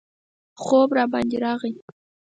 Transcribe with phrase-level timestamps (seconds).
[0.63, 1.73] خوب راباندې راغی.